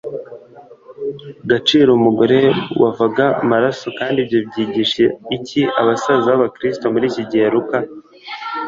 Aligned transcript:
gaciro 1.49 1.89
umugore 1.99 2.39
wavaga 2.81 3.25
amaraso 3.43 3.87
kandi 3.99 4.17
ibyo 4.23 4.39
byigisha 4.47 5.05
iki 5.37 5.61
abasaza 5.81 6.29
b 6.31 6.33
abakriso 6.37 6.85
muri 6.93 7.05
iki 7.11 7.23
gihe 7.29 7.45
luka 7.55 7.77